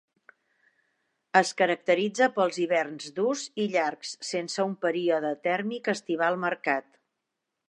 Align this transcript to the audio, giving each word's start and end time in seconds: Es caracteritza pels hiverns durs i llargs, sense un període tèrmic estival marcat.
Es 1.41 1.51
caracteritza 1.59 2.29
pels 2.39 2.57
hiverns 2.63 3.13
durs 3.21 3.45
i 3.65 3.69
llargs, 3.77 4.17
sense 4.33 4.69
un 4.73 4.77
període 4.87 5.35
tèrmic 5.51 5.95
estival 5.99 6.45
marcat. 6.49 6.95